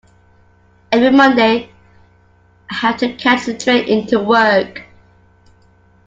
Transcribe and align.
Every 0.91 1.11
Monday 1.15 1.71
I 2.71 2.73
have 2.73 2.97
to 3.01 3.13
catch 3.13 3.45
the 3.45 3.55
train 3.55 3.87
into 3.87 4.17
work 4.19 4.87